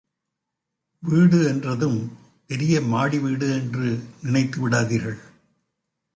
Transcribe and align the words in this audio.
வீடு 1.03 1.47
என்றதும், 1.47 2.17
பெரிய 2.47 2.81
மாடி 2.81 3.19
வீடு 3.19 3.53
என்று 3.53 4.03
நினைத்து 4.21 4.69
விடாதீர்கள். 4.69 5.19